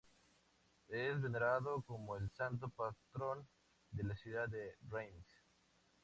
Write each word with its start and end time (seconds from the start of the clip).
Es 0.87 1.21
venerado 1.21 1.83
como 1.83 2.15
el 2.17 2.31
santo 2.31 2.69
patrón 2.69 3.47
de 3.91 4.03
la 4.03 4.15
ciudad 4.15 4.49
de 4.49 4.75
Reims. 4.89 5.27